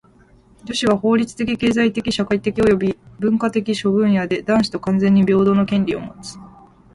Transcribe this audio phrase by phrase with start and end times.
[0.63, 6.39] 女子は法律的・経済的・社会的および文化的諸分野で男子と完全に平等の権利をもつ。